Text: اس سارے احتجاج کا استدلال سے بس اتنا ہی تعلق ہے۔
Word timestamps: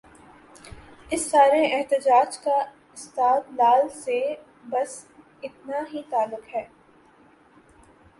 اس 1.09 1.25
سارے 1.31 1.59
احتجاج 1.75 2.37
کا 2.37 2.55
استدلال 2.93 3.87
سے 3.95 4.19
بس 4.69 5.05
اتنا 5.43 5.83
ہی 5.93 6.01
تعلق 6.09 6.55
ہے۔ 6.55 6.65